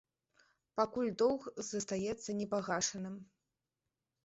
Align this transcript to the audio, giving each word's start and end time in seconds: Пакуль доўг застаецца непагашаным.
Пакуль 0.79 1.11
доўг 1.23 1.43
застаецца 1.69 2.37
непагашаным. 2.41 3.15